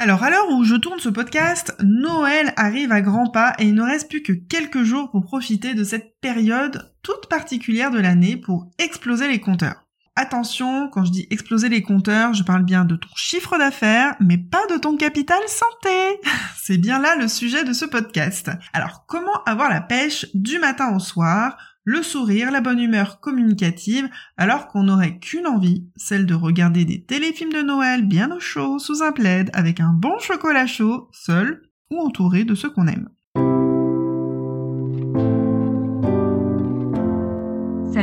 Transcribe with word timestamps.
Alors 0.00 0.22
à 0.22 0.30
l'heure 0.30 0.48
où 0.52 0.62
je 0.62 0.76
tourne 0.76 1.00
ce 1.00 1.08
podcast, 1.08 1.74
Noël 1.82 2.52
arrive 2.56 2.92
à 2.92 3.00
grands 3.00 3.30
pas 3.30 3.54
et 3.58 3.64
il 3.64 3.74
ne 3.74 3.82
reste 3.82 4.08
plus 4.08 4.22
que 4.22 4.32
quelques 4.32 4.84
jours 4.84 5.10
pour 5.10 5.24
profiter 5.24 5.74
de 5.74 5.82
cette 5.82 6.20
période 6.20 6.94
toute 7.02 7.26
particulière 7.28 7.90
de 7.90 7.98
l'année 7.98 8.36
pour 8.36 8.70
exploser 8.78 9.26
les 9.26 9.40
compteurs. 9.40 9.88
Attention, 10.14 10.88
quand 10.88 11.04
je 11.04 11.10
dis 11.10 11.26
exploser 11.30 11.68
les 11.68 11.82
compteurs, 11.82 12.32
je 12.32 12.44
parle 12.44 12.62
bien 12.62 12.84
de 12.84 12.94
ton 12.94 13.08
chiffre 13.16 13.58
d'affaires, 13.58 14.14
mais 14.20 14.38
pas 14.38 14.64
de 14.70 14.76
ton 14.78 14.96
capital 14.96 15.40
santé. 15.48 16.20
C'est 16.56 16.78
bien 16.78 17.00
là 17.00 17.16
le 17.16 17.26
sujet 17.26 17.64
de 17.64 17.72
ce 17.72 17.84
podcast. 17.84 18.52
Alors 18.72 19.04
comment 19.06 19.42
avoir 19.46 19.68
la 19.68 19.80
pêche 19.80 20.26
du 20.32 20.60
matin 20.60 20.94
au 20.94 21.00
soir 21.00 21.56
le 21.88 22.02
sourire, 22.02 22.50
la 22.50 22.60
bonne 22.60 22.80
humeur 22.80 23.18
communicative, 23.18 24.10
alors 24.36 24.68
qu'on 24.68 24.82
n'aurait 24.82 25.18
qu'une 25.20 25.46
envie, 25.46 25.88
celle 25.96 26.26
de 26.26 26.34
regarder 26.34 26.84
des 26.84 27.02
téléfilms 27.02 27.54
de 27.54 27.62
Noël 27.62 28.04
bien 28.06 28.30
au 28.30 28.40
chaud, 28.40 28.78
sous 28.78 29.02
un 29.02 29.10
plaid, 29.10 29.48
avec 29.54 29.80
un 29.80 29.94
bon 29.94 30.18
chocolat 30.18 30.66
chaud, 30.66 31.08
seul 31.12 31.62
ou 31.90 31.98
entouré 31.98 32.44
de 32.44 32.54
ceux 32.54 32.68
qu'on 32.68 32.88
aime. 32.88 33.08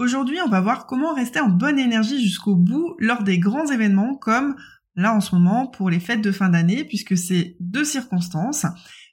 Aujourd'hui, 0.00 0.38
on 0.44 0.48
va 0.48 0.60
voir 0.60 0.86
comment 0.86 1.14
rester 1.14 1.38
en 1.38 1.48
bonne 1.48 1.78
énergie 1.78 2.20
jusqu'au 2.20 2.56
bout 2.56 2.96
lors 2.98 3.22
des 3.22 3.38
grands 3.38 3.66
événements 3.66 4.16
comme 4.16 4.56
là 4.96 5.14
en 5.14 5.20
ce 5.20 5.36
moment 5.36 5.68
pour 5.68 5.88
les 5.88 6.00
fêtes 6.00 6.20
de 6.20 6.32
fin 6.32 6.48
d'année 6.48 6.82
puisque 6.82 7.16
c'est 7.16 7.56
deux 7.60 7.84
circonstances. 7.84 8.66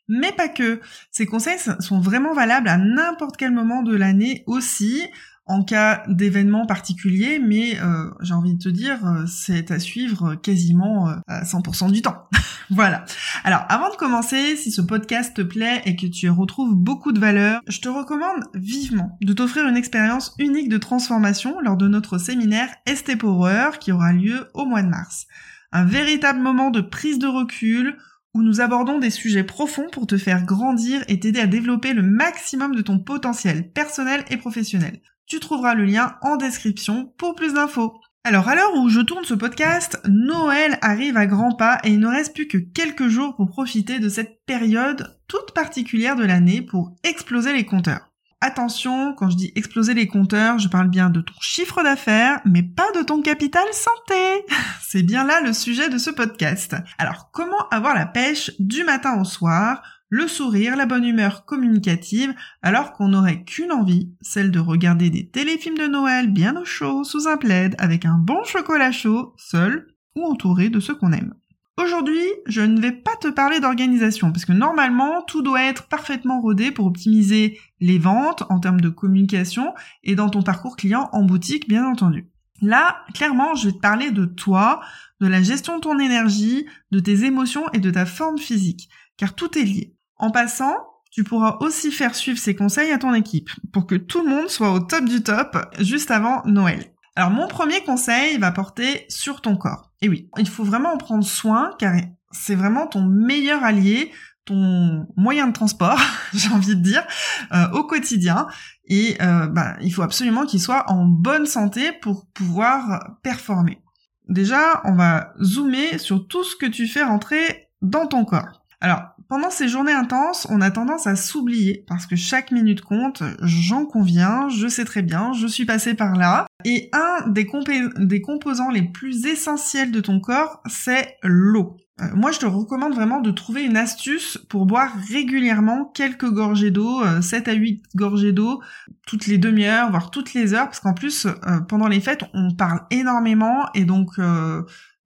Mais 0.07 0.31
pas 0.31 0.49
que. 0.49 0.81
Ces 1.11 1.27
conseils 1.27 1.59
sont 1.79 1.99
vraiment 1.99 2.33
valables 2.33 2.67
à 2.67 2.77
n'importe 2.77 3.37
quel 3.37 3.51
moment 3.51 3.83
de 3.83 3.95
l'année 3.95 4.43
aussi 4.47 5.03
en 5.51 5.63
cas 5.63 6.03
d'événement 6.07 6.65
particulier, 6.65 7.39
mais 7.39 7.77
euh, 7.81 8.09
j'ai 8.21 8.33
envie 8.33 8.55
de 8.55 8.63
te 8.63 8.69
dire, 8.69 9.05
euh, 9.05 9.25
c'est 9.27 9.69
à 9.69 9.79
suivre 9.79 10.35
quasiment 10.35 11.09
euh, 11.09 11.15
à 11.27 11.43
100% 11.43 11.91
du 11.91 12.01
temps. 12.01 12.23
voilà. 12.69 13.03
Alors, 13.43 13.65
avant 13.67 13.89
de 13.89 13.95
commencer, 13.95 14.55
si 14.55 14.71
ce 14.71 14.81
podcast 14.81 15.35
te 15.35 15.41
plaît 15.41 15.81
et 15.85 15.97
que 15.97 16.07
tu 16.07 16.29
retrouves 16.29 16.73
beaucoup 16.73 17.11
de 17.11 17.19
valeur, 17.19 17.59
je 17.67 17.81
te 17.81 17.89
recommande 17.89 18.45
vivement 18.53 19.17
de 19.21 19.33
t'offrir 19.33 19.67
une 19.67 19.75
expérience 19.75 20.33
unique 20.39 20.69
de 20.69 20.77
transformation 20.77 21.59
lors 21.59 21.75
de 21.75 21.89
notre 21.89 22.17
séminaire 22.17 22.69
ST 22.87 23.17
Power 23.17 23.71
qui 23.79 23.91
aura 23.91 24.13
lieu 24.13 24.47
au 24.53 24.65
mois 24.65 24.83
de 24.83 24.89
mars. 24.89 25.27
Un 25.73 25.83
véritable 25.83 26.39
moment 26.39 26.69
de 26.69 26.79
prise 26.79 27.19
de 27.19 27.27
recul, 27.27 27.97
où 28.33 28.41
nous 28.41 28.61
abordons 28.61 28.99
des 28.99 29.09
sujets 29.09 29.43
profonds 29.43 29.87
pour 29.91 30.07
te 30.07 30.17
faire 30.17 30.45
grandir 30.45 31.03
et 31.09 31.19
t'aider 31.19 31.41
à 31.41 31.47
développer 31.47 31.93
le 31.93 32.03
maximum 32.03 32.73
de 32.73 32.81
ton 32.81 32.99
potentiel 32.99 33.69
personnel 33.73 34.23
et 34.29 34.37
professionnel. 34.37 35.01
Tu 35.31 35.39
trouveras 35.39 35.75
le 35.75 35.85
lien 35.85 36.17
en 36.23 36.35
description 36.35 37.13
pour 37.17 37.35
plus 37.35 37.53
d'infos. 37.53 37.93
Alors 38.25 38.49
à 38.49 38.55
l'heure 38.55 38.75
où 38.75 38.89
je 38.89 38.99
tourne 38.99 39.23
ce 39.23 39.33
podcast, 39.33 39.97
Noël 40.05 40.77
arrive 40.81 41.15
à 41.15 41.25
grands 41.25 41.55
pas 41.55 41.79
et 41.85 41.91
il 41.91 42.01
ne 42.01 42.07
reste 42.09 42.35
plus 42.35 42.49
que 42.49 42.57
quelques 42.57 43.07
jours 43.07 43.37
pour 43.37 43.47
profiter 43.47 43.99
de 43.99 44.09
cette 44.09 44.43
période 44.45 45.17
toute 45.29 45.53
particulière 45.53 46.17
de 46.17 46.25
l'année 46.25 46.61
pour 46.61 46.97
exploser 47.05 47.53
les 47.53 47.65
compteurs. 47.65 48.09
Attention, 48.41 49.13
quand 49.13 49.29
je 49.29 49.37
dis 49.37 49.53
exploser 49.55 49.93
les 49.93 50.07
compteurs, 50.07 50.59
je 50.59 50.67
parle 50.67 50.89
bien 50.89 51.09
de 51.09 51.21
ton 51.21 51.39
chiffre 51.39 51.81
d'affaires, 51.81 52.41
mais 52.43 52.63
pas 52.63 52.91
de 52.93 53.01
ton 53.01 53.21
capital 53.21 53.63
santé. 53.71 54.45
C'est 54.81 55.03
bien 55.03 55.23
là 55.23 55.39
le 55.39 55.53
sujet 55.53 55.87
de 55.87 55.97
ce 55.97 56.09
podcast. 56.09 56.75
Alors, 56.97 57.29
comment 57.31 57.69
avoir 57.69 57.95
la 57.95 58.05
pêche 58.05 58.51
du 58.59 58.83
matin 58.83 59.17
au 59.21 59.23
soir 59.23 59.81
le 60.11 60.27
sourire, 60.27 60.75
la 60.75 60.85
bonne 60.85 61.05
humeur 61.05 61.45
communicative, 61.45 62.35
alors 62.61 62.91
qu'on 62.91 63.07
n'aurait 63.07 63.45
qu'une 63.45 63.71
envie, 63.71 64.11
celle 64.19 64.51
de 64.51 64.59
regarder 64.59 65.09
des 65.09 65.29
téléfilms 65.29 65.77
de 65.77 65.87
Noël 65.87 66.29
bien 66.29 66.57
au 66.57 66.65
chaud, 66.65 67.05
sous 67.05 67.29
un 67.29 67.37
plaid, 67.37 67.75
avec 67.79 68.03
un 68.03 68.17
bon 68.17 68.43
chocolat 68.43 68.91
chaud, 68.91 69.33
seul 69.37 69.87
ou 70.17 70.25
entouré 70.25 70.69
de 70.69 70.81
ceux 70.81 70.95
qu'on 70.95 71.13
aime. 71.13 71.33
Aujourd'hui, 71.81 72.25
je 72.45 72.59
ne 72.59 72.81
vais 72.81 72.91
pas 72.91 73.15
te 73.21 73.29
parler 73.29 73.61
d'organisation, 73.61 74.33
parce 74.33 74.43
que 74.43 74.51
normalement, 74.51 75.21
tout 75.21 75.41
doit 75.41 75.63
être 75.63 75.87
parfaitement 75.87 76.41
rodé 76.41 76.71
pour 76.71 76.87
optimiser 76.87 77.57
les 77.79 77.97
ventes 77.97 78.43
en 78.49 78.59
termes 78.59 78.81
de 78.81 78.89
communication 78.89 79.73
et 80.03 80.15
dans 80.15 80.29
ton 80.29 80.43
parcours 80.43 80.75
client 80.75 81.09
en 81.13 81.23
boutique, 81.23 81.69
bien 81.69 81.87
entendu. 81.87 82.29
Là, 82.61 82.97
clairement, 83.13 83.55
je 83.55 83.69
vais 83.69 83.73
te 83.73 83.79
parler 83.79 84.11
de 84.11 84.25
toi, 84.25 84.81
de 85.21 85.27
la 85.27 85.41
gestion 85.41 85.77
de 85.77 85.81
ton 85.81 85.99
énergie, 85.99 86.65
de 86.91 86.99
tes 86.99 87.23
émotions 87.23 87.63
et 87.71 87.79
de 87.79 87.89
ta 87.89 88.05
forme 88.05 88.37
physique, 88.37 88.89
car 89.15 89.33
tout 89.35 89.57
est 89.57 89.63
lié. 89.63 89.95
En 90.21 90.29
passant, 90.29 90.77
tu 91.09 91.23
pourras 91.23 91.57
aussi 91.61 91.91
faire 91.91 92.13
suivre 92.13 92.37
ces 92.37 92.55
conseils 92.55 92.91
à 92.91 92.99
ton 92.99 93.15
équipe 93.15 93.49
pour 93.73 93.87
que 93.87 93.95
tout 93.95 94.23
le 94.23 94.29
monde 94.29 94.49
soit 94.49 94.71
au 94.71 94.79
top 94.79 95.03
du 95.05 95.23
top 95.23 95.57
juste 95.79 96.11
avant 96.11 96.43
Noël. 96.45 96.93
Alors 97.15 97.31
mon 97.31 97.47
premier 97.47 97.83
conseil 97.83 98.37
va 98.37 98.51
porter 98.51 99.05
sur 99.09 99.41
ton 99.41 99.57
corps. 99.57 99.91
Et 99.99 100.07
oui, 100.07 100.29
il 100.37 100.47
faut 100.47 100.63
vraiment 100.63 100.93
en 100.93 100.97
prendre 100.97 101.25
soin 101.25 101.71
car 101.79 101.95
c'est 102.31 102.53
vraiment 102.53 102.85
ton 102.85 103.01
meilleur 103.01 103.63
allié, 103.63 104.11
ton 104.45 105.07
moyen 105.17 105.47
de 105.47 105.53
transport, 105.53 105.99
j'ai 106.35 106.49
envie 106.49 106.75
de 106.75 106.81
dire, 106.81 107.03
euh, 107.51 107.67
au 107.71 107.83
quotidien. 107.83 108.45
Et 108.85 109.17
euh, 109.23 109.47
bah, 109.47 109.77
il 109.81 109.91
faut 109.91 110.03
absolument 110.03 110.45
qu'il 110.45 110.61
soit 110.61 110.87
en 110.87 111.05
bonne 111.05 111.47
santé 111.47 111.93
pour 111.93 112.27
pouvoir 112.27 113.17
performer. 113.23 113.81
Déjà, 114.29 114.81
on 114.85 114.93
va 114.93 115.33
zoomer 115.41 115.97
sur 115.97 116.27
tout 116.27 116.43
ce 116.43 116.55
que 116.55 116.67
tu 116.67 116.87
fais 116.87 117.03
rentrer 117.03 117.69
dans 117.81 118.05
ton 118.05 118.23
corps. 118.23 118.61
Alors, 118.81 119.01
pendant 119.31 119.49
ces 119.49 119.69
journées 119.69 119.93
intenses, 119.93 120.45
on 120.49 120.59
a 120.59 120.71
tendance 120.71 121.07
à 121.07 121.15
s'oublier 121.15 121.85
parce 121.87 122.05
que 122.05 122.17
chaque 122.17 122.51
minute 122.51 122.81
compte, 122.81 123.23
j'en 123.41 123.85
conviens, 123.85 124.49
je 124.49 124.67
sais 124.67 124.83
très 124.83 125.03
bien, 125.03 125.31
je 125.31 125.47
suis 125.47 125.63
passée 125.63 125.93
par 125.93 126.17
là. 126.17 126.47
Et 126.65 126.89
un 126.91 127.29
des, 127.29 127.45
composants 127.45 128.71
les 128.71 128.81
plus 128.81 129.25
essentiels 129.25 129.91
de 129.91 130.01
ton 130.01 130.19
corps, 130.19 130.61
c'est 130.65 131.15
l'eau. 131.23 131.77
Euh, 132.01 132.07
moi, 132.13 132.33
je 132.33 132.39
te 132.39 132.45
recommande 132.45 132.93
vraiment 132.93 133.21
de 133.21 133.31
trouver 133.31 133.63
une 133.63 133.77
astuce 133.77 134.37
pour 134.49 134.65
boire 134.65 134.91
régulièrement 135.09 135.85
quelques 135.85 136.29
gorgées 136.29 136.71
d'eau, 136.71 137.01
7 137.21 137.47
euh, 137.47 137.51
à 137.51 137.53
8 137.53 137.83
gorgées 137.95 138.33
d'eau, 138.33 138.61
toutes 139.07 139.27
les 139.27 139.37
demi-heures, 139.37 139.91
voire 139.91 140.11
toutes 140.11 140.33
les 140.33 140.53
heures, 140.53 140.65
parce 140.65 140.81
qu'en 140.81 140.93
plus, 140.93 141.25
euh, 141.25 141.61
pendant 141.69 141.87
les 141.87 142.01
fêtes, 142.01 142.25
on 142.33 142.53
parle 142.53 142.81
énormément, 142.91 143.67
et 143.75 143.85
donc, 143.85 144.19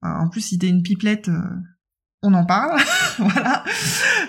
en 0.02 0.28
plus, 0.28 0.40
si 0.40 0.58
t'es 0.58 0.68
une 0.68 0.82
pipelette 0.82 1.30
on 2.22 2.34
en 2.34 2.44
parle, 2.44 2.80
voilà. 3.18 3.64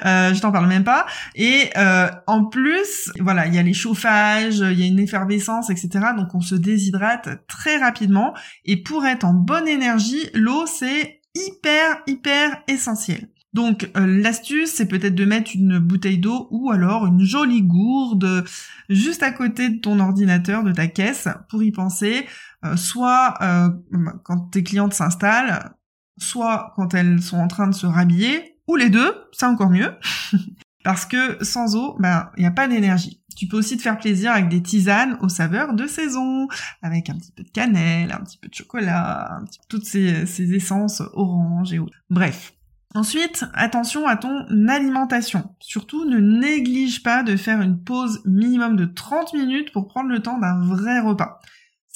Euh, 0.06 0.34
je 0.34 0.40
t'en 0.40 0.52
parle 0.52 0.68
même 0.68 0.84
pas. 0.84 1.06
Et 1.36 1.70
euh, 1.78 2.10
en 2.28 2.46
plus, 2.46 3.12
voilà, 3.20 3.48
il 3.48 3.56
y 3.56 3.58
a 3.58 3.64
les 3.64 3.74
chauffages, 3.74 4.60
il 4.60 4.80
y 4.80 4.84
a 4.84 4.86
une 4.86 5.00
effervescence, 5.00 5.70
etc. 5.70 5.90
Donc 6.16 6.34
on 6.34 6.42
se 6.42 6.56
déshydrate 6.56 7.48
très 7.48 7.78
rapidement. 7.78 8.34
Et 8.66 8.78
pour 8.78 9.06
être 9.06 9.24
en 9.24 9.34
bonne 9.34 9.68
énergie, 9.68 10.30
l'eau 10.34 10.66
c'est 10.68 11.22
hyper 11.34 11.98
hyper 12.08 12.62
essentiel. 12.68 13.30
Donc 13.54 13.90
euh, 13.98 14.06
l'astuce, 14.06 14.72
c'est 14.72 14.88
peut-être 14.88 15.16
de 15.16 15.26
mettre 15.26 15.52
une 15.56 15.80
bouteille 15.80 16.20
d'eau 16.20 16.48
ou 16.52 16.70
alors 16.72 17.08
une 17.08 17.24
jolie 17.24 17.64
gourde 17.64 18.46
juste 18.90 19.24
à 19.24 19.32
côté 19.32 19.70
de 19.70 19.80
ton 19.80 20.00
ordinateur, 20.00 20.64
de 20.64 20.72
ta 20.72 20.88
caisse, 20.88 21.28
pour 21.50 21.64
y 21.64 21.72
penser. 21.72 22.28
soit 22.76 23.36
quand 24.24 24.50
tes 24.52 24.64
clientes 24.64 24.94
s'installent, 24.94 25.77
soit 26.18 26.74
quand 26.76 26.94
elles 26.94 27.22
sont 27.22 27.38
en 27.38 27.48
train 27.48 27.68
de 27.68 27.76
se 27.76 27.86
rhabiller, 27.86 28.58
ou 28.68 28.76
les 28.76 28.90
deux, 28.90 29.14
c'est 29.32 29.46
encore 29.46 29.70
mieux. 29.70 29.94
Parce 30.84 31.06
que 31.06 31.44
sans 31.44 31.76
eau, 31.76 31.98
ben, 32.00 32.30
il 32.38 32.42
n'y 32.42 32.48
a 32.48 32.52
pas 32.52 32.68
d'énergie. 32.68 33.22
Tu 33.36 33.48
peux 33.48 33.58
aussi 33.58 33.78
te 33.78 33.82
faire 33.82 33.98
plaisir 33.98 34.32
avec 34.32 34.50
des 34.50 34.64
tisanes 34.64 35.18
aux 35.22 35.30
saveurs 35.30 35.74
de 35.74 35.86
saison, 35.86 36.48
avec 36.82 37.10
un 37.10 37.18
petit 37.18 37.32
peu 37.32 37.44
de 37.44 37.50
cannelle, 37.50 38.12
un 38.12 38.24
petit 38.24 38.38
peu 38.38 38.48
de 38.48 38.54
chocolat, 38.54 39.42
toutes 39.70 39.86
ces, 39.86 40.26
ces 40.26 40.54
essences 40.54 41.04
orange 41.14 41.74
et 41.74 41.80
autres. 41.80 41.98
Bref. 42.10 42.54
Ensuite, 42.96 43.46
attention 43.54 44.08
à 44.08 44.16
ton 44.16 44.46
alimentation. 44.68 45.54
Surtout, 45.60 46.06
ne 46.06 46.20
néglige 46.20 47.04
pas 47.04 47.22
de 47.22 47.36
faire 47.36 47.62
une 47.62 47.84
pause 47.84 48.22
minimum 48.26 48.76
de 48.76 48.86
30 48.86 49.34
minutes 49.34 49.72
pour 49.72 49.88
prendre 49.88 50.10
le 50.10 50.22
temps 50.22 50.40
d'un 50.40 50.60
vrai 50.62 51.00
repas. 51.00 51.40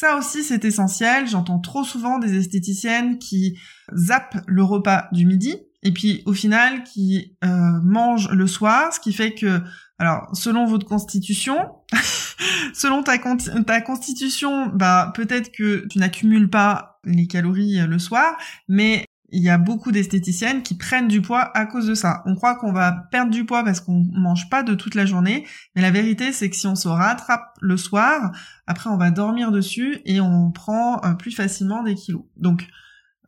Ça 0.02 0.18
aussi, 0.18 0.44
c'est 0.44 0.66
essentiel. 0.66 1.28
J'entends 1.28 1.60
trop 1.60 1.84
souvent 1.84 2.18
des 2.18 2.36
esthéticiennes 2.36 3.20
qui 3.20 3.60
zappent 3.96 4.44
le 4.48 4.64
repas 4.64 5.08
du 5.12 5.28
midi 5.28 5.56
et 5.84 5.92
puis 5.92 6.24
au 6.26 6.34
final 6.34 6.82
qui 6.82 7.38
euh, 7.44 7.80
mangent 7.84 8.32
le 8.32 8.48
soir, 8.48 8.92
ce 8.92 9.00
qui 9.00 9.14
fait 9.14 9.36
que, 9.36 9.62
alors 10.00 10.28
selon 10.34 10.66
votre 10.66 10.88
constitution, 10.88 11.76
selon 12.74 13.04
ta, 13.04 13.20
ta 13.20 13.82
constitution, 13.82 14.72
bah 14.74 15.14
peut-être 15.14 15.52
que 15.52 15.86
tu 15.88 16.00
n'accumules 16.00 16.50
pas 16.50 17.00
les 17.04 17.28
calories 17.28 17.80
euh, 17.80 17.86
le 17.86 18.00
soir, 18.00 18.40
mais 18.68 19.06
il 19.32 19.42
y 19.42 19.50
a 19.50 19.58
beaucoup 19.58 19.92
d'esthéticiennes 19.92 20.62
qui 20.62 20.76
prennent 20.76 21.08
du 21.08 21.22
poids 21.22 21.52
à 21.58 21.66
cause 21.66 21.88
de 21.88 21.96
ça. 21.96 22.22
On 22.26 22.36
croit 22.36 22.56
qu'on 22.56 22.74
va 22.74 22.92
perdre 22.92 23.32
du 23.32 23.46
poids 23.46 23.64
parce 23.64 23.80
qu'on 23.80 24.06
mange 24.12 24.50
pas 24.50 24.62
de 24.64 24.74
toute 24.74 24.96
la 24.96 25.06
journée, 25.06 25.46
mais 25.76 25.82
la 25.82 25.92
vérité 25.92 26.34
c'est 26.34 26.50
que 26.50 26.56
si 26.56 26.68
on 26.68 26.76
se 26.76 26.88
rattrape 26.88 27.58
le 27.62 27.78
soir, 27.78 28.32
après 28.68 28.90
on 28.90 28.98
va 28.98 29.12
dormir 29.12 29.52
dessus 29.52 30.00
et 30.06 30.20
on 30.20 30.52
prend 30.52 31.02
euh, 31.04 31.14
plus 31.14 31.32
facilement 31.32 31.84
des 31.84 31.96
kilos. 31.96 32.24
Donc 32.38 32.68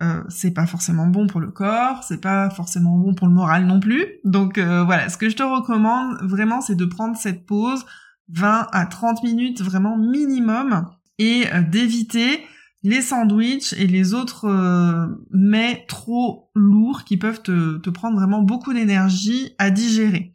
euh, 0.01 0.23
c'est 0.27 0.51
pas 0.51 0.65
forcément 0.65 1.07
bon 1.07 1.27
pour 1.27 1.39
le 1.39 1.51
corps, 1.51 2.03
c'est 2.03 2.21
pas 2.21 2.50
forcément 2.50 2.97
bon 2.97 3.13
pour 3.15 3.27
le 3.27 3.33
moral 3.33 3.65
non 3.65 3.79
plus. 3.79 4.05
Donc 4.25 4.57
euh, 4.57 4.83
voilà, 4.83 5.07
ce 5.09 5.17
que 5.17 5.29
je 5.29 5.35
te 5.35 5.44
recommande 5.44 6.17
vraiment 6.21 6.59
c'est 6.59 6.75
de 6.75 6.85
prendre 6.85 7.15
cette 7.15 7.45
pause 7.45 7.85
20 8.29 8.67
à 8.71 8.85
30 8.85 9.23
minutes 9.23 9.61
vraiment 9.61 9.97
minimum 9.97 10.88
et 11.19 11.45
d'éviter 11.69 12.44
les 12.83 13.01
sandwichs 13.01 13.74
et 13.74 13.88
les 13.88 14.13
autres 14.13 14.45
euh, 14.45 15.07
mets 15.31 15.85
trop 15.88 16.51
lourds 16.53 17.06
qui 17.06 17.18
peuvent 17.18 17.41
te, 17.41 17.89
prendre 17.89 18.18
vraiment 18.18 18.41
beaucoup 18.41 18.74
d'énergie 18.74 19.56
à 19.57 19.69
digérer. 19.69 20.33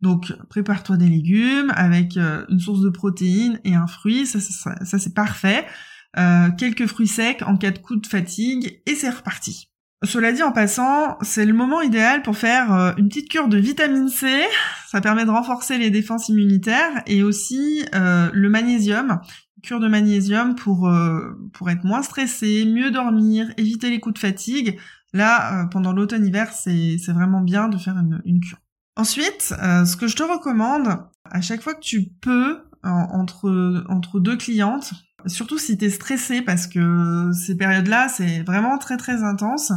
Donc 0.00 0.32
prépare-toi 0.48 0.96
des 0.96 1.08
légumes 1.08 1.72
avec 1.74 2.16
euh, 2.16 2.46
une 2.48 2.60
source 2.60 2.80
de 2.80 2.88
protéines 2.88 3.60
et 3.64 3.74
un 3.74 3.88
fruit, 3.88 4.26
ça, 4.26 4.38
ça, 4.40 4.98
c'est 4.98 5.14
parfait. 5.14 5.66
Euh, 6.16 6.50
quelques 6.56 6.86
fruits 6.86 7.08
secs 7.08 7.42
en 7.44 7.56
cas 7.56 7.72
de 7.72 7.78
coup 7.78 7.96
de 7.96 8.06
fatigue 8.06 8.80
et 8.86 8.94
c'est 8.94 9.10
reparti. 9.10 9.68
Cela 10.04 10.30
dit 10.30 10.44
en 10.44 10.52
passant, 10.52 11.18
c'est 11.22 11.44
le 11.44 11.52
moment 11.52 11.82
idéal 11.82 12.22
pour 12.22 12.36
faire 12.36 12.94
une 12.96 13.08
petite 13.08 13.28
cure 13.28 13.48
de 13.48 13.58
vitamine 13.58 14.08
C. 14.08 14.28
Ça 14.86 15.00
permet 15.00 15.24
de 15.24 15.30
renforcer 15.30 15.76
les 15.76 15.90
défenses 15.90 16.28
immunitaires 16.28 17.02
et 17.08 17.24
aussi 17.24 17.84
le 17.92 18.48
magnésium 18.48 19.18
cure 19.62 19.80
de 19.80 19.88
magnésium 19.88 20.54
pour 20.54 20.88
euh, 20.88 21.32
pour 21.52 21.70
être 21.70 21.84
moins 21.84 22.02
stressé, 22.02 22.64
mieux 22.64 22.90
dormir, 22.90 23.52
éviter 23.56 23.90
les 23.90 24.00
coups 24.00 24.14
de 24.14 24.18
fatigue. 24.18 24.78
Là, 25.12 25.62
euh, 25.62 25.66
pendant 25.66 25.92
l'automne-hiver, 25.92 26.52
c'est 26.52 26.98
vraiment 27.08 27.40
bien 27.40 27.68
de 27.68 27.78
faire 27.78 27.96
une, 27.96 28.20
une 28.24 28.40
cure. 28.40 28.58
Ensuite, 28.96 29.54
euh, 29.62 29.84
ce 29.84 29.96
que 29.96 30.06
je 30.06 30.16
te 30.16 30.22
recommande, 30.22 30.88
à 31.24 31.40
chaque 31.40 31.62
fois 31.62 31.74
que 31.74 31.80
tu 31.80 32.08
peux, 32.20 32.62
entre 32.84 33.84
entre 33.88 34.20
deux 34.20 34.36
clientes, 34.36 34.92
surtout 35.26 35.58
si 35.58 35.76
t'es 35.76 35.90
stressé 35.90 36.42
parce 36.42 36.66
que 36.66 37.30
ces 37.32 37.56
périodes-là, 37.56 38.08
c'est 38.08 38.42
vraiment 38.42 38.78
très 38.78 38.96
très 38.96 39.24
intense. 39.24 39.72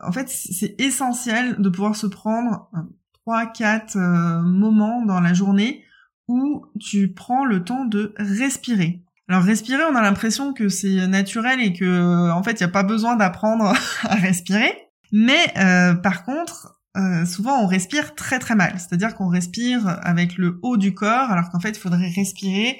En 0.00 0.12
fait, 0.12 0.28
c'est 0.28 0.80
essentiel 0.80 1.60
de 1.60 1.68
pouvoir 1.68 1.96
se 1.96 2.06
prendre 2.06 2.70
trois, 3.12 3.46
quatre 3.46 3.98
moments 3.98 5.04
dans 5.04 5.20
la 5.20 5.34
journée 5.34 5.84
où 6.28 6.64
tu 6.80 7.12
prends 7.12 7.44
le 7.44 7.64
temps 7.64 7.84
de 7.84 8.14
respirer. 8.16 9.05
Alors 9.28 9.42
respirer, 9.42 9.82
on 9.90 9.96
a 9.96 10.02
l'impression 10.02 10.52
que 10.52 10.68
c'est 10.68 11.06
naturel 11.08 11.60
et 11.60 11.72
que 11.72 12.30
en 12.30 12.42
fait, 12.42 12.52
il 12.52 12.62
n'y 12.62 12.70
a 12.70 12.72
pas 12.72 12.84
besoin 12.84 13.16
d'apprendre 13.16 13.74
à 14.02 14.14
respirer. 14.14 14.72
Mais 15.12 15.52
euh, 15.56 15.94
par 15.94 16.24
contre, 16.24 16.80
euh, 16.96 17.24
souvent 17.26 17.60
on 17.62 17.66
respire 17.66 18.14
très 18.14 18.38
très 18.38 18.54
mal. 18.54 18.74
C'est-à-dire 18.78 19.14
qu'on 19.14 19.28
respire 19.28 19.98
avec 20.02 20.36
le 20.36 20.58
haut 20.62 20.76
du 20.76 20.94
corps, 20.94 21.30
alors 21.30 21.50
qu'en 21.50 21.60
fait, 21.60 21.70
il 21.70 21.78
faudrait 21.78 22.10
respirer 22.10 22.78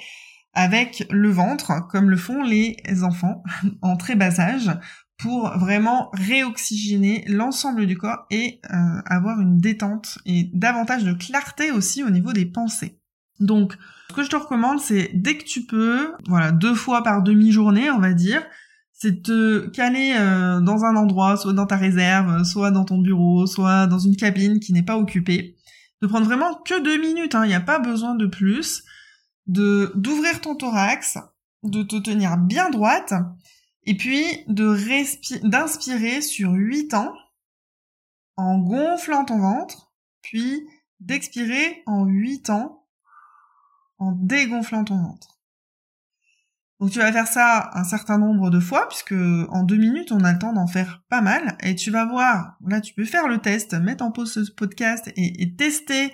avec 0.53 1.05
le 1.11 1.29
ventre, 1.29 1.87
comme 1.89 2.09
le 2.09 2.17
font 2.17 2.41
les 2.41 2.77
enfants 3.03 3.43
en 3.81 3.95
très 3.95 4.15
bas 4.15 4.39
âge, 4.39 4.71
pour 5.17 5.49
vraiment 5.57 6.09
réoxygéner 6.13 7.25
l'ensemble 7.27 7.87
du 7.87 7.97
corps 7.97 8.25
et 8.29 8.59
euh, 8.71 9.01
avoir 9.05 9.39
une 9.39 9.57
détente 9.57 10.19
et 10.25 10.49
davantage 10.53 11.03
de 11.03 11.13
clarté 11.13 11.71
aussi 11.71 12.03
au 12.03 12.09
niveau 12.09 12.33
des 12.33 12.45
pensées. 12.45 12.99
Donc, 13.39 13.77
ce 14.09 14.15
que 14.15 14.23
je 14.23 14.29
te 14.29 14.35
recommande, 14.35 14.79
c'est 14.79 15.11
dès 15.13 15.37
que 15.37 15.43
tu 15.43 15.65
peux, 15.65 16.13
voilà, 16.27 16.51
deux 16.51 16.75
fois 16.75 17.03
par 17.03 17.21
demi-journée, 17.21 17.89
on 17.91 17.99
va 17.99 18.13
dire, 18.13 18.43
c'est 18.93 19.21
te 19.21 19.67
caler 19.67 20.15
euh, 20.17 20.59
dans 20.59 20.83
un 20.83 20.95
endroit, 20.95 21.37
soit 21.37 21.53
dans 21.53 21.67
ta 21.67 21.75
réserve, 21.75 22.43
soit 22.43 22.71
dans 22.71 22.83
ton 22.83 22.97
bureau, 22.97 23.45
soit 23.45 23.85
dans 23.85 23.99
une 23.99 24.15
cabine 24.15 24.59
qui 24.59 24.73
n'est 24.73 24.83
pas 24.83 24.97
occupée, 24.97 25.55
de 26.01 26.07
prendre 26.07 26.25
vraiment 26.25 26.55
que 26.55 26.81
deux 26.81 26.97
minutes, 26.99 27.35
hein, 27.35 27.45
il 27.45 27.49
n'y 27.49 27.53
a 27.53 27.61
pas 27.61 27.79
besoin 27.79 28.15
de 28.15 28.25
plus, 28.25 28.83
d'ouvrir 29.45 30.41
ton 30.41 30.55
thorax, 30.55 31.19
de 31.63 31.83
te 31.83 31.95
tenir 31.97 32.37
bien 32.37 32.69
droite, 32.69 33.13
et 33.83 33.95
puis 33.95 34.25
de 34.47 35.47
d'inspirer 35.47 36.21
sur 36.21 36.51
huit 36.51 36.89
temps 36.89 37.13
en 38.35 38.59
gonflant 38.59 39.25
ton 39.25 39.39
ventre, 39.39 39.91
puis 40.21 40.67
d'expirer 40.99 41.83
en 41.85 42.05
huit 42.05 42.43
temps 42.43 42.86
en 43.97 44.11
dégonflant 44.11 44.83
ton 44.83 45.01
ventre. 45.01 45.37
Donc 46.79 46.91
tu 46.91 46.99
vas 46.99 47.11
faire 47.11 47.27
ça 47.27 47.71
un 47.73 47.83
certain 47.83 48.19
nombre 48.19 48.49
de 48.49 48.59
fois, 48.59 48.87
puisque 48.87 49.15
en 49.49 49.63
deux 49.63 49.77
minutes, 49.77 50.11
on 50.11 50.23
a 50.23 50.33
le 50.33 50.39
temps 50.39 50.53
d'en 50.53 50.67
faire 50.67 51.03
pas 51.09 51.21
mal. 51.21 51.57
Et 51.63 51.75
tu 51.75 51.89
vas 51.89 52.05
voir, 52.05 52.57
là 52.67 52.81
tu 52.81 52.93
peux 52.93 53.05
faire 53.05 53.27
le 53.27 53.39
test, 53.39 53.73
mettre 53.73 54.03
en 54.03 54.11
pause 54.11 54.33
ce 54.33 54.51
podcast 54.51 55.11
et, 55.15 55.55
tester 55.55 56.13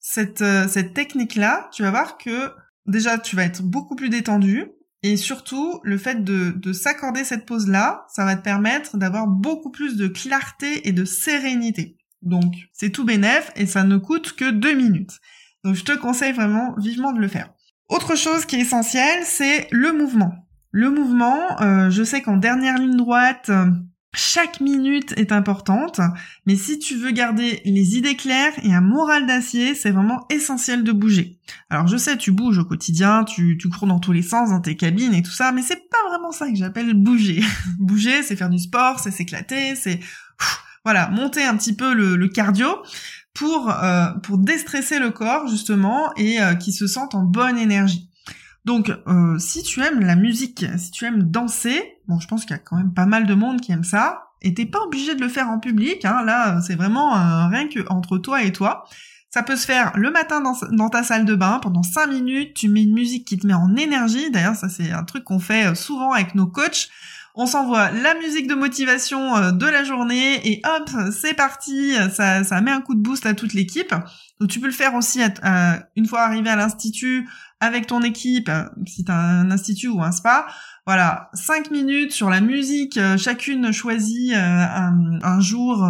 cette, 0.00 0.42
euh, 0.42 0.68
cette 0.68 0.92
technique-là. 0.92 1.70
Tu 1.72 1.82
vas 1.82 1.90
voir 1.90 2.18
que 2.18 2.52
déjà 2.86 3.18
tu 3.18 3.34
vas 3.34 3.44
être 3.44 3.62
beaucoup 3.62 3.96
plus 3.96 4.10
détendu. 4.10 4.66
Et 5.02 5.16
surtout, 5.18 5.80
le 5.84 5.98
fait 5.98 6.24
de, 6.24 6.50
de 6.50 6.72
s'accorder 6.72 7.24
cette 7.24 7.44
pause-là, 7.44 8.06
ça 8.08 8.24
va 8.24 8.36
te 8.36 8.42
permettre 8.42 8.96
d'avoir 8.96 9.26
beaucoup 9.26 9.70
plus 9.70 9.96
de 9.96 10.08
clarté 10.08 10.88
et 10.88 10.92
de 10.92 11.04
sérénité. 11.04 11.98
Donc, 12.22 12.54
c'est 12.72 12.88
tout 12.88 13.04
bénef 13.04 13.50
et 13.54 13.66
ça 13.66 13.84
ne 13.84 13.98
coûte 13.98 14.32
que 14.32 14.50
deux 14.50 14.74
minutes. 14.74 15.20
Donc 15.64 15.74
je 15.74 15.84
te 15.84 15.92
conseille 15.92 16.32
vraiment 16.32 16.74
vivement 16.78 17.12
de 17.12 17.20
le 17.20 17.28
faire. 17.28 17.50
Autre 17.88 18.16
chose 18.16 18.44
qui 18.44 18.56
est 18.56 18.60
essentielle, 18.60 19.24
c'est 19.24 19.66
le 19.70 19.92
mouvement. 19.92 20.46
Le 20.70 20.90
mouvement, 20.90 21.60
euh, 21.60 21.90
je 21.90 22.02
sais 22.02 22.22
qu'en 22.22 22.36
dernière 22.36 22.78
ligne 22.78 22.96
droite, 22.96 23.50
chaque 24.14 24.60
minute 24.60 25.12
est 25.16 25.32
importante, 25.32 26.00
mais 26.46 26.56
si 26.56 26.78
tu 26.78 26.96
veux 26.96 27.10
garder 27.10 27.60
les 27.64 27.96
idées 27.96 28.16
claires 28.16 28.52
et 28.62 28.72
un 28.72 28.80
moral 28.80 29.26
d'acier, 29.26 29.74
c'est 29.74 29.90
vraiment 29.90 30.24
essentiel 30.30 30.84
de 30.84 30.92
bouger. 30.92 31.38
Alors 31.68 31.86
je 31.86 31.96
sais, 31.96 32.16
tu 32.16 32.32
bouges 32.32 32.58
au 32.58 32.64
quotidien, 32.64 33.24
tu, 33.24 33.58
cours 33.76 33.88
dans 33.88 33.98
tous 33.98 34.12
les 34.12 34.22
sens 34.22 34.50
dans 34.50 34.60
tes 34.60 34.76
cabines 34.76 35.14
et 35.14 35.22
tout 35.22 35.32
ça, 35.32 35.52
mais 35.52 35.62
c'est 35.62 35.88
pas 35.90 36.08
vraiment 36.08 36.32
ça 36.32 36.48
que 36.48 36.56
j'appelle 36.56 36.94
bouger. 36.94 37.42
bouger, 37.78 38.22
c'est 38.22 38.36
faire 38.36 38.50
du 38.50 38.58
sport, 38.58 39.00
c'est 39.00 39.10
s'éclater, 39.10 39.74
c'est 39.74 40.00
voilà, 40.84 41.08
monter 41.08 41.42
un 41.42 41.56
petit 41.56 41.74
peu 41.74 41.94
le 41.94 42.28
cardio 42.28 42.68
pour 43.34 43.68
euh, 43.68 44.10
pour 44.22 44.38
déstresser 44.38 44.98
le 44.98 45.10
corps 45.10 45.48
justement 45.48 46.12
et 46.16 46.40
euh, 46.40 46.54
qui 46.54 46.72
se 46.72 46.86
sentent 46.86 47.14
en 47.14 47.24
bonne 47.24 47.58
énergie. 47.58 48.08
Donc 48.64 48.90
euh, 49.08 49.38
si 49.38 49.62
tu 49.62 49.82
aimes 49.82 50.00
la 50.00 50.16
musique, 50.16 50.64
si 50.78 50.90
tu 50.90 51.04
aimes 51.04 51.24
danser, 51.24 51.98
bon 52.08 52.18
je 52.20 52.28
pense 52.28 52.42
qu'il 52.44 52.52
y 52.52 52.58
a 52.58 52.62
quand 52.62 52.76
même 52.76 52.94
pas 52.94 53.06
mal 53.06 53.26
de 53.26 53.34
monde 53.34 53.60
qui 53.60 53.72
aime 53.72 53.84
ça, 53.84 54.28
et 54.40 54.54
t'es 54.54 54.66
pas 54.66 54.80
obligé 54.80 55.14
de 55.14 55.20
le 55.20 55.28
faire 55.28 55.48
en 55.48 55.58
public, 55.58 56.04
hein, 56.04 56.22
là 56.24 56.60
c'est 56.62 56.76
vraiment 56.76 57.12
rien 57.48 57.68
que 57.68 57.80
entre 57.90 58.16
toi 58.16 58.42
et 58.42 58.52
toi. 58.52 58.84
Ça 59.28 59.42
peut 59.42 59.56
se 59.56 59.66
faire 59.66 59.90
le 59.96 60.12
matin 60.12 60.40
dans, 60.40 60.54
dans, 60.70 60.88
ta 60.88 61.02
salle 61.02 61.24
de 61.24 61.34
bain, 61.34 61.58
pendant 61.60 61.82
5 61.82 62.06
minutes, 62.06 62.54
tu 62.54 62.68
mets 62.68 62.84
une 62.84 62.94
musique 62.94 63.26
qui 63.26 63.36
te 63.36 63.44
met 63.44 63.52
en 63.52 63.74
énergie, 63.74 64.30
d'ailleurs 64.30 64.54
ça 64.54 64.68
c'est 64.68 64.92
un 64.92 65.02
truc 65.02 65.24
qu'on 65.24 65.40
fait 65.40 65.74
souvent 65.74 66.12
avec 66.12 66.36
nos 66.36 66.46
coachs, 66.46 66.88
on 67.34 67.46
s'envoie 67.46 67.90
la 67.90 68.14
musique 68.14 68.46
de 68.46 68.54
motivation 68.54 69.36
euh, 69.36 69.50
de 69.50 69.66
la 69.66 69.84
journée 69.84 70.40
et 70.48 70.62
hop, 70.64 70.90
c'est 71.12 71.34
parti, 71.34 71.94
ça, 72.12 72.44
ça 72.44 72.60
met 72.60 72.70
un 72.70 72.80
coup 72.80 72.94
de 72.94 73.00
boost 73.00 73.26
à 73.26 73.34
toute 73.34 73.54
l'équipe. 73.54 73.94
Donc 74.40 74.50
tu 74.50 74.60
peux 74.60 74.66
le 74.66 74.72
faire 74.72 74.94
aussi 74.94 75.20
une 75.96 76.06
fois 76.06 76.22
arrivé 76.22 76.50
à 76.50 76.56
l'institut 76.56 77.28
avec 77.60 77.86
ton 77.86 78.02
équipe, 78.02 78.50
si 78.86 79.04
tu 79.04 79.10
as 79.10 79.18
un 79.18 79.50
institut 79.50 79.88
ou 79.88 80.02
un 80.02 80.12
spa. 80.12 80.46
Voilà, 80.86 81.30
cinq 81.32 81.70
minutes 81.70 82.12
sur 82.12 82.28
la 82.28 82.42
musique, 82.42 82.98
euh, 82.98 83.16
chacune 83.16 83.72
choisit 83.72 84.34
euh, 84.34 84.66
un, 85.22 85.40
jour 85.40 85.88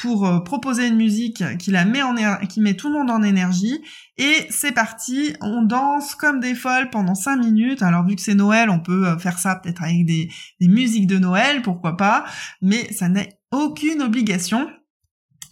pour 0.00 0.26
euh, 0.26 0.40
proposer 0.40 0.86
une 0.86 0.96
musique 0.96 1.44
qui 1.58 1.70
la 1.70 1.84
met 1.84 2.02
en 2.02 2.14
qui 2.48 2.60
met 2.60 2.74
tout 2.74 2.88
le 2.88 2.94
monde 2.98 3.10
en 3.10 3.22
énergie 3.22 3.80
et 4.16 4.46
c'est 4.50 4.72
parti, 4.72 5.34
on 5.40 5.62
danse 5.62 6.14
comme 6.14 6.40
des 6.40 6.54
folles 6.54 6.90
pendant 6.90 7.14
cinq 7.14 7.36
minutes. 7.36 7.82
Alors 7.82 8.06
vu 8.06 8.16
que 8.16 8.22
c'est 8.22 8.34
Noël, 8.34 8.70
on 8.70 8.80
peut 8.80 9.06
euh, 9.06 9.18
faire 9.18 9.38
ça 9.38 9.56
peut-être 9.56 9.82
avec 9.82 10.04
des, 10.06 10.30
musiques 10.60 11.06
de 11.06 11.18
Noël, 11.18 11.62
pourquoi 11.62 11.96
pas, 11.96 12.24
mais 12.62 12.90
ça 12.92 13.08
n'est 13.08 13.38
aucune 13.50 14.02
obligation. 14.02 14.68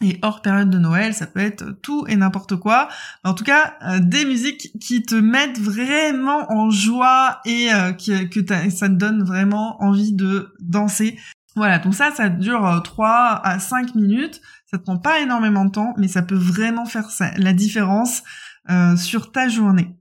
Et 0.00 0.18
hors 0.22 0.42
période 0.42 0.70
de 0.70 0.78
Noël, 0.78 1.12
ça 1.12 1.26
peut 1.26 1.40
être 1.40 1.72
tout 1.82 2.06
et 2.06 2.14
n'importe 2.14 2.54
quoi. 2.56 2.88
En 3.24 3.34
tout 3.34 3.42
cas, 3.42 3.74
euh, 3.82 3.98
des 4.00 4.24
musiques 4.24 4.70
qui 4.80 5.02
te 5.02 5.16
mettent 5.16 5.58
vraiment 5.58 6.50
en 6.52 6.70
joie 6.70 7.40
et 7.44 7.68
que 7.98 8.70
ça 8.70 8.88
te 8.88 8.94
donne 8.94 9.24
vraiment 9.24 9.82
envie 9.82 10.12
de 10.12 10.54
danser. 10.60 11.18
Voilà, 11.56 11.78
donc 11.78 11.94
ça, 11.94 12.10
ça 12.14 12.28
dure 12.28 12.82
3 12.84 13.08
euh, 13.08 13.48
à 13.48 13.58
5 13.58 13.94
minutes. 13.94 14.40
Ça 14.70 14.78
te 14.78 14.84
prend 14.84 14.98
pas 14.98 15.20
énormément 15.20 15.64
de 15.64 15.70
temps, 15.70 15.94
mais 15.96 16.08
ça 16.08 16.22
peut 16.22 16.36
vraiment 16.36 16.84
faire 16.84 17.08
la 17.36 17.52
différence 17.52 18.22
euh, 18.70 18.96
sur 18.96 19.32
ta 19.32 19.48
journée. 19.48 19.96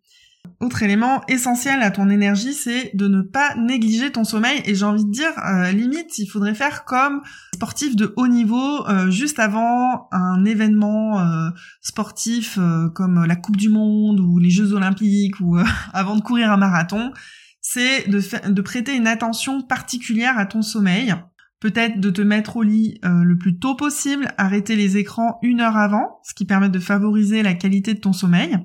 Autre 0.59 0.81
élément 0.83 1.23
essentiel 1.27 1.81
à 1.83 1.91
ton 1.91 2.09
énergie, 2.09 2.53
c'est 2.53 2.91
de 2.95 3.07
ne 3.07 3.21
pas 3.21 3.55
négliger 3.55 4.11
ton 4.11 4.23
sommeil. 4.23 4.61
Et 4.65 4.75
j'ai 4.75 4.85
envie 4.85 5.05
de 5.05 5.11
dire, 5.11 5.31
euh, 5.45 5.71
limite, 5.71 6.17
il 6.19 6.27
faudrait 6.27 6.55
faire 6.55 6.83
comme 6.85 7.21
sportif 7.53 7.95
de 7.95 8.13
haut 8.17 8.27
niveau 8.27 8.85
juste 9.09 9.39
avant 9.39 10.07
un 10.11 10.45
événement 10.45 11.21
sportif 11.81 12.59
comme 12.93 13.25
la 13.25 13.35
Coupe 13.35 13.57
du 13.57 13.69
Monde 13.69 14.19
ou 14.19 14.37
les 14.39 14.49
Jeux 14.49 14.73
Olympiques 14.73 15.39
ou 15.39 15.57
avant 15.93 16.15
de 16.15 16.21
courir 16.21 16.51
un 16.51 16.57
marathon. 16.57 17.11
C'est 17.61 18.07
de 18.07 18.61
prêter 18.61 18.95
une 18.95 19.07
attention 19.07 19.61
particulière 19.61 20.37
à 20.37 20.45
ton 20.45 20.61
sommeil 20.61 21.15
peut-être 21.59 21.99
de 21.99 22.09
te 22.09 22.21
mettre 22.21 22.57
au 22.57 22.63
lit 22.63 22.99
euh, 23.03 23.23
le 23.23 23.37
plus 23.37 23.57
tôt 23.57 23.75
possible, 23.75 24.27
arrêter 24.37 24.75
les 24.75 24.97
écrans 24.97 25.39
une 25.41 25.61
heure 25.61 25.77
avant, 25.77 26.19
ce 26.23 26.33
qui 26.33 26.45
permet 26.45 26.69
de 26.69 26.79
favoriser 26.79 27.43
la 27.43 27.53
qualité 27.53 27.93
de 27.93 27.99
ton 27.99 28.13
sommeil. 28.13 28.57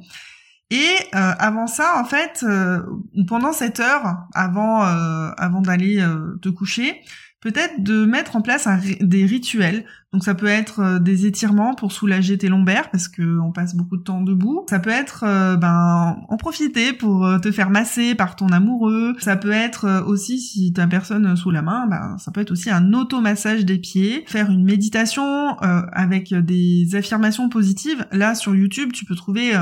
Et 0.70 0.94
euh, 1.14 1.32
avant 1.38 1.66
ça, 1.66 2.00
en 2.00 2.04
fait, 2.04 2.44
euh, 2.44 2.82
pendant 3.28 3.52
cette 3.52 3.80
heure, 3.80 4.26
avant, 4.34 4.80
avant 4.82 5.60
d'aller 5.60 6.02
te 6.40 6.48
coucher, 6.48 7.02
peut-être 7.42 7.82
de 7.82 8.06
mettre 8.06 8.36
en 8.36 8.40
place 8.40 8.68
des 9.00 9.26
rituels. 9.26 9.84
Donc 10.12 10.24
ça 10.24 10.34
peut 10.34 10.46
être 10.46 10.80
euh, 10.80 10.98
des 10.98 11.26
étirements 11.26 11.74
pour 11.74 11.90
soulager 11.90 12.38
tes 12.38 12.48
lombaires 12.48 12.90
parce 12.90 13.08
que 13.08 13.40
on 13.40 13.50
passe 13.50 13.74
beaucoup 13.74 13.96
de 13.96 14.02
temps 14.02 14.20
debout. 14.20 14.64
Ça 14.70 14.78
peut 14.78 14.90
être 14.90 15.24
euh, 15.26 15.56
ben 15.56 16.18
en 16.28 16.36
profiter 16.36 16.92
pour 16.92 17.26
euh, 17.26 17.38
te 17.38 17.50
faire 17.50 17.70
masser 17.70 18.14
par 18.14 18.36
ton 18.36 18.48
amoureux. 18.48 19.14
Ça 19.18 19.36
peut 19.36 19.50
être 19.50 20.04
aussi 20.06 20.38
si 20.38 20.72
t'as 20.72 20.86
personne 20.86 21.34
sous 21.36 21.50
la 21.50 21.62
main, 21.62 21.86
ben 21.88 22.16
ça 22.18 22.30
peut 22.30 22.40
être 22.40 22.52
aussi 22.52 22.70
un 22.70 22.92
automassage 22.92 23.64
des 23.64 23.78
pieds, 23.78 24.24
faire 24.26 24.50
une 24.50 24.64
méditation 24.64 25.56
avec 25.58 26.32
des 26.34 26.94
affirmations 26.94 27.48
positives. 27.48 28.06
Là 28.12 28.34
sur 28.34 28.54
YouTube, 28.54 28.92
tu 28.92 29.04
peux 29.04 29.16
trouver 29.16 29.52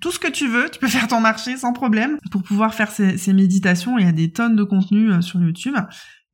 tout 0.00 0.10
ce 0.10 0.18
que 0.18 0.28
tu 0.28 0.48
veux, 0.48 0.70
tu 0.70 0.78
peux 0.78 0.88
faire 0.88 1.08
ton 1.08 1.20
marché 1.20 1.56
sans 1.56 1.72
problème 1.72 2.16
pour 2.30 2.42
pouvoir 2.42 2.74
faire 2.74 2.90
ces, 2.90 3.18
ces 3.18 3.32
méditations. 3.32 3.98
Il 3.98 4.06
y 4.06 4.08
a 4.08 4.12
des 4.12 4.30
tonnes 4.30 4.56
de 4.56 4.64
contenu 4.64 5.20
sur 5.22 5.40
YouTube 5.40 5.76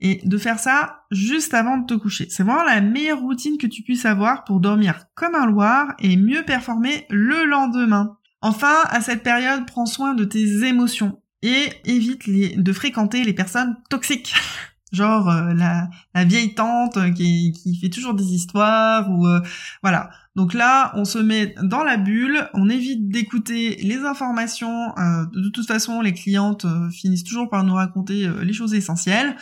et 0.00 0.20
de 0.24 0.38
faire 0.38 0.58
ça 0.58 1.02
juste 1.10 1.54
avant 1.54 1.78
de 1.78 1.86
te 1.86 1.94
coucher. 1.94 2.28
C'est 2.30 2.42
vraiment 2.42 2.64
la 2.64 2.80
meilleure 2.80 3.20
routine 3.20 3.58
que 3.58 3.66
tu 3.66 3.82
puisses 3.82 4.04
avoir 4.06 4.44
pour 4.44 4.60
dormir 4.60 5.06
comme 5.14 5.34
un 5.34 5.46
loir 5.46 5.94
et 5.98 6.16
mieux 6.16 6.44
performer 6.44 7.06
le 7.10 7.44
lendemain. 7.44 8.16
Enfin, 8.40 8.74
à 8.90 9.00
cette 9.00 9.22
période, 9.22 9.66
prends 9.66 9.86
soin 9.86 10.14
de 10.14 10.24
tes 10.24 10.64
émotions 10.64 11.20
et 11.42 11.68
évite 11.84 12.28
de 12.28 12.72
fréquenter 12.72 13.24
les 13.24 13.32
personnes 13.32 13.76
toxiques. 13.90 14.34
Genre 14.90 15.28
euh, 15.28 15.52
la, 15.52 15.90
la, 16.14 16.24
vieille 16.24 16.54
tante 16.54 17.12
qui, 17.12 17.52
qui, 17.52 17.78
fait 17.78 17.90
toujours 17.90 18.14
des 18.14 18.32
histoires 18.32 19.10
ou 19.10 19.26
euh, 19.26 19.40
voilà. 19.82 20.08
Donc 20.34 20.54
là, 20.54 20.92
on 20.94 21.04
se 21.04 21.18
met 21.18 21.54
dans 21.62 21.84
la 21.84 21.98
bulle, 21.98 22.48
on 22.54 22.70
évite 22.70 23.06
d'écouter 23.10 23.76
les 23.82 23.98
informations. 23.98 24.96
Euh, 24.96 25.26
de 25.26 25.50
toute 25.50 25.66
façon, 25.66 26.00
les 26.00 26.14
clientes 26.14 26.64
finissent 26.90 27.24
toujours 27.24 27.50
par 27.50 27.64
nous 27.64 27.74
raconter 27.74 28.30
les 28.42 28.52
choses 28.54 28.72
essentielles 28.72 29.36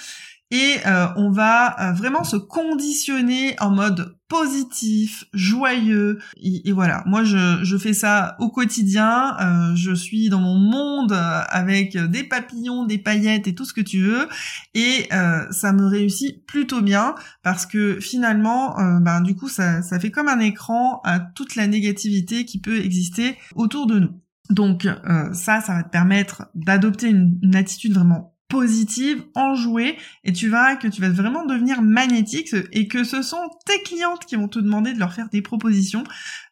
et 0.50 0.76
euh, 0.86 1.08
on 1.16 1.30
va 1.30 1.74
euh, 1.80 1.92
vraiment 1.92 2.22
se 2.22 2.36
conditionner 2.36 3.56
en 3.58 3.70
mode 3.70 4.16
positif, 4.28 5.24
joyeux 5.32 6.18
et, 6.36 6.72
voilà. 6.72 7.02
Moi 7.06 7.24
je, 7.24 7.60
je, 7.62 7.76
fais 7.76 7.92
ça 7.92 8.36
au 8.40 8.50
quotidien. 8.50 9.36
Euh, 9.40 9.74
je 9.76 9.92
suis 9.92 10.28
dans 10.28 10.40
mon 10.40 10.56
monde 10.56 11.12
avec 11.12 11.96
des 11.96 12.24
papillons, 12.24 12.84
des 12.84 12.98
paillettes 12.98 13.46
et 13.46 13.54
tout 13.54 13.64
ce 13.64 13.72
que 13.72 13.80
tu 13.80 14.02
veux 14.02 14.28
et 14.74 15.08
ça 15.50 15.72
me 15.72 15.86
réussit 15.86 16.44
plutôt 16.46 16.82
bien 16.82 17.14
parce 17.42 17.66
que 17.66 18.00
finalement, 18.00 18.76
ben 19.00 19.20
du 19.20 19.36
coup 19.36 19.48
ça, 19.48 19.82
ça 19.82 20.00
fait 20.00 20.10
comme 20.10 20.28
un 20.28 20.40
écran 20.40 21.00
à 21.04 21.20
toute 21.20 21.54
la 21.54 21.68
négativité 21.68 22.44
qui 22.44 22.60
peut 22.60 22.78
exister 22.78 23.36
autour 23.54 23.86
de 23.86 24.00
nous. 24.00 24.20
Donc 24.50 24.88
ça, 25.32 25.60
ça 25.60 25.74
va 25.74 25.82
te 25.84 25.90
permettre 25.90 26.48
d'adopter 26.54 27.10
une, 27.10 27.38
une 27.42 27.54
attitude 27.54 27.94
vraiment 27.94 28.35
positive, 28.48 29.24
enjouée, 29.34 29.96
et 30.24 30.32
tu 30.32 30.48
vas 30.48 30.76
que 30.76 30.88
tu 30.88 31.00
vas 31.00 31.10
vraiment 31.10 31.44
devenir 31.44 31.82
magnétique 31.82 32.54
et 32.72 32.86
que 32.86 33.04
ce 33.04 33.22
sont 33.22 33.50
tes 33.64 33.82
clientes 33.82 34.24
qui 34.24 34.36
vont 34.36 34.48
te 34.48 34.58
demander 34.58 34.92
de 34.92 34.98
leur 34.98 35.12
faire 35.12 35.28
des 35.28 35.42
propositions 35.42 36.04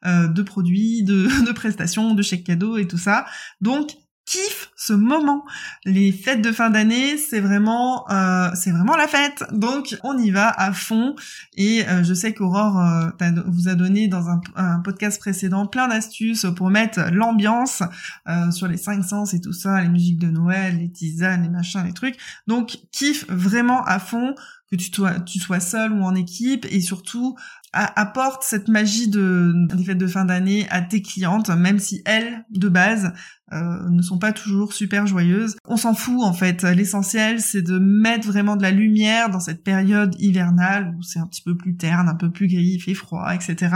euh, 0.04 0.26
de 0.26 0.42
produits, 0.42 1.04
de, 1.04 1.28
de 1.46 1.52
prestations, 1.52 2.14
de 2.14 2.22
chèques 2.22 2.44
cadeaux 2.44 2.76
et 2.78 2.88
tout 2.88 2.98
ça. 2.98 3.26
Donc 3.60 3.90
kiffe 4.26 4.63
ce 4.86 4.92
moment. 4.92 5.44
Les 5.84 6.12
fêtes 6.12 6.42
de 6.42 6.52
fin 6.52 6.70
d'année, 6.70 7.16
c'est 7.16 7.40
vraiment, 7.40 8.10
euh, 8.10 8.50
c'est 8.54 8.70
vraiment 8.70 8.96
la 8.96 9.08
fête. 9.08 9.44
Donc 9.52 9.96
on 10.02 10.18
y 10.18 10.30
va 10.30 10.48
à 10.48 10.72
fond. 10.72 11.14
Et 11.56 11.86
euh, 11.88 12.02
je 12.02 12.12
sais 12.12 12.34
qu'Aurore 12.34 12.80
euh, 12.80 13.30
vous 13.46 13.68
a 13.68 13.74
donné 13.74 14.08
dans 14.08 14.28
un, 14.28 14.40
podcast 14.84 15.18
précédent 15.18 15.66
plein 15.66 15.88
d'astuces 15.88 16.46
pour 16.56 16.70
mettre 16.70 17.00
l'ambiance 17.12 17.82
euh, 18.28 18.50
sur 18.50 18.68
les 18.68 18.76
cinq 18.76 19.02
sens 19.02 19.32
et 19.34 19.40
tout 19.40 19.52
ça, 19.52 19.80
les 19.80 19.88
musiques 19.88 20.18
de 20.18 20.28
Noël, 20.28 20.78
les 20.78 20.90
tisanes, 20.90 21.42
les 21.42 21.48
machins, 21.48 21.82
les 21.84 21.92
trucs. 21.92 22.16
Donc 22.46 22.78
kiffe 22.92 23.26
vraiment 23.28 23.82
à 23.84 23.98
fond 23.98 24.34
que 24.76 24.82
tu 24.82 24.92
sois, 24.92 25.20
tu 25.20 25.38
sois 25.38 25.60
seul 25.60 25.92
ou 25.92 26.02
en 26.02 26.14
équipe 26.14 26.66
et 26.70 26.80
surtout 26.80 27.36
apporte 27.72 28.44
cette 28.44 28.68
magie 28.68 29.08
de, 29.08 29.52
des 29.74 29.84
fêtes 29.84 29.98
de 29.98 30.06
fin 30.06 30.24
d'année 30.24 30.66
à 30.70 30.80
tes 30.80 31.02
clientes, 31.02 31.50
même 31.50 31.80
si 31.80 32.02
elles, 32.04 32.44
de 32.50 32.68
base, 32.68 33.12
euh, 33.52 33.88
ne 33.90 34.00
sont 34.00 34.18
pas 34.18 34.32
toujours 34.32 34.72
super 34.72 35.06
joyeuses. 35.06 35.56
On 35.64 35.76
s'en 35.76 35.94
fout 35.94 36.22
en 36.22 36.32
fait. 36.32 36.62
L'essentiel, 36.62 37.40
c'est 37.40 37.62
de 37.62 37.78
mettre 37.78 38.28
vraiment 38.28 38.56
de 38.56 38.62
la 38.62 38.70
lumière 38.70 39.28
dans 39.28 39.40
cette 39.40 39.64
période 39.64 40.14
hivernale 40.18 40.94
où 40.96 41.02
c'est 41.02 41.18
un 41.18 41.26
petit 41.26 41.42
peu 41.42 41.56
plus 41.56 41.76
terne, 41.76 42.08
un 42.08 42.14
peu 42.14 42.30
plus 42.30 42.46
gris, 42.46 42.74
il 42.76 42.80
fait 42.80 42.94
froid, 42.94 43.34
etc. 43.34 43.74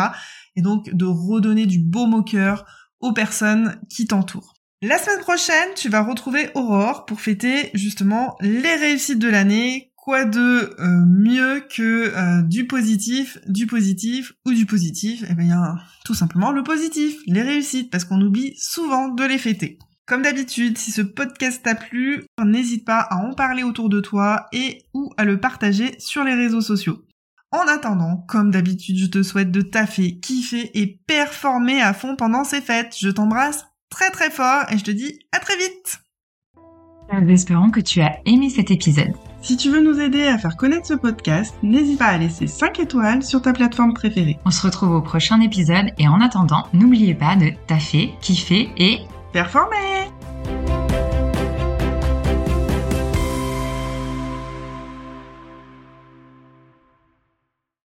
Et 0.55 0.62
donc 0.62 0.90
de 0.95 1.05
redonner 1.05 1.67
du 1.67 1.81
baume 1.81 2.14
au 2.14 2.23
cœur 2.23 2.64
aux 3.00 3.12
personnes 3.12 3.81
qui 3.88 4.07
t'entourent. 4.07 4.55
La 4.81 4.97
semaine 4.99 5.21
prochaine, 5.21 5.71
tu 5.75 5.88
vas 5.88 6.02
retrouver 6.02 6.50
Aurore 6.55 7.05
pour 7.05 7.21
fêter 7.21 7.71
justement 7.75 8.37
les 8.40 8.76
réussites 8.76 9.19
de 9.19 9.28
l'année, 9.28 9.88
quoi 10.08 10.24
de 10.24 10.74
euh, 10.80 11.04
mieux 11.06 11.60
que 11.68 12.16
euh, 12.16 12.40
du 12.40 12.66
positif, 12.66 13.36
du 13.46 13.66
positif 13.66 14.32
ou 14.46 14.54
du 14.54 14.64
positif? 14.64 15.22
Eh 15.28 15.34
bien, 15.34 15.76
tout 16.06 16.14
simplement 16.14 16.50
le 16.50 16.62
positif, 16.62 17.18
les 17.26 17.42
réussites, 17.42 17.90
parce 17.90 18.06
qu'on 18.06 18.22
oublie 18.22 18.54
souvent 18.56 19.08
de 19.08 19.22
les 19.24 19.36
fêter. 19.36 19.78
Comme 20.06 20.22
d'habitude, 20.22 20.78
si 20.78 20.92
ce 20.92 21.02
podcast 21.02 21.62
t'a 21.62 21.74
plu, 21.74 22.24
n'hésite 22.42 22.86
pas 22.86 23.00
à 23.00 23.16
en 23.16 23.34
parler 23.34 23.64
autour 23.64 23.90
de 23.90 24.00
toi 24.00 24.46
et 24.50 24.86
ou 24.94 25.12
à 25.18 25.26
le 25.26 25.40
partager 25.40 25.94
sur 25.98 26.24
les 26.24 26.34
réseaux 26.34 26.62
sociaux. 26.62 27.04
En 27.52 27.68
attendant, 27.68 28.24
comme 28.28 28.50
d'habitude, 28.50 28.96
je 28.96 29.08
te 29.08 29.22
souhaite 29.22 29.50
de 29.50 29.60
taffer, 29.60 30.20
kiffer 30.20 30.70
et 30.72 31.02
performer 31.06 31.82
à 31.82 31.92
fond 31.92 32.16
pendant 32.16 32.44
ces 32.44 32.62
fêtes. 32.62 32.96
Je 32.98 33.10
t'embrasse 33.10 33.66
très 33.90 34.08
très 34.08 34.30
fort 34.30 34.64
et 34.70 34.78
je 34.78 34.84
te 34.84 34.90
dis 34.90 35.18
à 35.32 35.38
très 35.38 35.58
vite. 35.58 36.00
Espérons 37.28 37.70
que 37.70 37.80
tu 37.80 38.00
as 38.00 38.20
aimé 38.24 38.48
cet 38.48 38.70
épisode. 38.70 39.12
Si 39.40 39.57
tu 39.57 39.71
veux 39.71 39.80
nous 39.80 40.00
aider 40.00 40.26
à 40.26 40.37
faire 40.37 40.57
connaître 40.57 40.87
ce 40.87 40.95
podcast, 40.95 41.54
n'hésite 41.62 41.99
pas 41.99 42.07
à 42.07 42.18
laisser 42.18 42.47
5 42.47 42.80
étoiles 42.80 43.23
sur 43.23 43.40
ta 43.40 43.52
plateforme 43.52 43.95
préférée. 43.95 44.38
On 44.45 44.50
se 44.50 44.66
retrouve 44.66 44.92
au 44.92 45.00
prochain 45.00 45.40
épisode 45.40 45.92
et 45.97 46.09
en 46.09 46.21
attendant, 46.21 46.66
n'oubliez 46.73 47.14
pas 47.14 47.37
de 47.37 47.52
taffer, 47.66 48.14
kiffer 48.21 48.71
et 48.76 49.00
performer 49.33 50.11